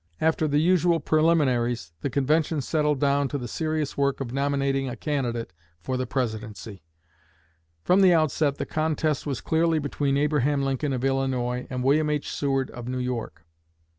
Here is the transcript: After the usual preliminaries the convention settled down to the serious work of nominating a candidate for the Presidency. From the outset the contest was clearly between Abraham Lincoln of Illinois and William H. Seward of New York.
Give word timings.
After 0.19 0.47
the 0.47 0.57
usual 0.57 0.99
preliminaries 0.99 1.91
the 2.01 2.09
convention 2.09 2.59
settled 2.61 2.99
down 2.99 3.27
to 3.27 3.37
the 3.37 3.47
serious 3.47 3.95
work 3.95 4.19
of 4.19 4.33
nominating 4.33 4.89
a 4.89 4.95
candidate 4.95 5.53
for 5.79 5.95
the 5.95 6.07
Presidency. 6.07 6.81
From 7.83 8.01
the 8.01 8.11
outset 8.11 8.57
the 8.57 8.65
contest 8.65 9.27
was 9.27 9.41
clearly 9.41 9.77
between 9.77 10.17
Abraham 10.17 10.63
Lincoln 10.63 10.93
of 10.93 11.05
Illinois 11.05 11.67
and 11.69 11.83
William 11.83 12.09
H. 12.09 12.31
Seward 12.31 12.71
of 12.71 12.87
New 12.87 12.97
York. 12.97 13.45